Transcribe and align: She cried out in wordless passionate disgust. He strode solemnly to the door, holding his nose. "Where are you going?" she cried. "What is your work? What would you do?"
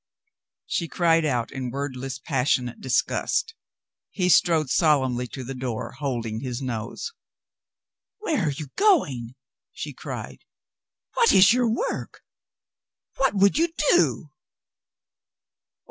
She 0.65 0.87
cried 0.87 1.25
out 1.25 1.51
in 1.51 1.69
wordless 1.69 2.17
passionate 2.17 2.81
disgust. 2.81 3.53
He 4.09 4.29
strode 4.29 4.71
solemnly 4.71 5.27
to 5.27 5.43
the 5.43 5.53
door, 5.53 5.91
holding 5.91 6.39
his 6.39 6.59
nose. 6.59 7.13
"Where 8.17 8.47
are 8.47 8.51
you 8.51 8.69
going?" 8.75 9.35
she 9.71 9.93
cried. 9.93 10.43
"What 11.13 11.31
is 11.31 11.53
your 11.53 11.69
work? 11.69 12.23
What 13.17 13.35
would 13.35 13.59
you 13.59 13.67
do?" 13.91 14.31